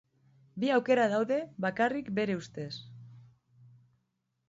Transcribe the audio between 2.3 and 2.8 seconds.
ustez.